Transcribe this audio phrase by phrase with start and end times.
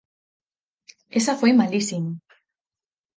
[1.19, 2.11] Esa foi malísima.